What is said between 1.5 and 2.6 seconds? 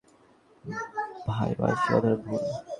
মানছি কথাটা ভুল।